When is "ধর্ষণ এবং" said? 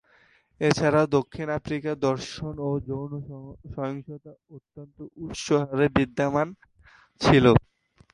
2.05-2.75